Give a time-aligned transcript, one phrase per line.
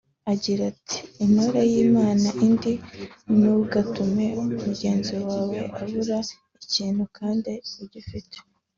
[0.31, 2.73] Agira ati “Intore yimana indi
[3.37, 4.27] ntugatume
[4.63, 6.17] mugenzi wawe abura
[6.65, 7.51] ikintu kandi
[7.83, 8.37] ugifite